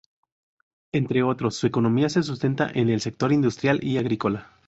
[0.91, 4.57] Entre otros, su economía se sustenta en el sector industrial y agrícola.